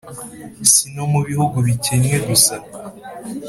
[0.71, 2.55] si no mu bihugu bikennye gusa.